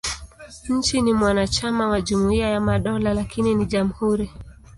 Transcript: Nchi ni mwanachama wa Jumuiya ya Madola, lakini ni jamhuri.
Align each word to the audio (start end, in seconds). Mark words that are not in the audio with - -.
Nchi 0.69 1.01
ni 1.01 1.13
mwanachama 1.13 1.87
wa 1.87 2.01
Jumuiya 2.01 2.49
ya 2.49 2.59
Madola, 2.61 3.13
lakini 3.13 3.55
ni 3.55 3.65
jamhuri. 3.65 4.31